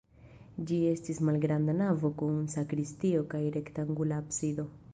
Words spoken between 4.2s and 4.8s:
absido.